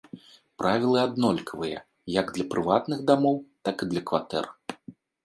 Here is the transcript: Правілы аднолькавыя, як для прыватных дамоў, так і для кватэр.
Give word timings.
Правілы 0.59 0.97
аднолькавыя, 1.07 1.79
як 2.21 2.31
для 2.37 2.45
прыватных 2.53 3.05
дамоў, 3.11 3.35
так 3.71 3.75
і 3.85 3.89
для 3.93 4.01
кватэр. 4.13 4.45